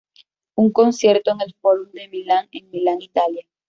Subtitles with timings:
[0.55, 3.45] Un concierto en el Fórum de Milán en Milán, Italia.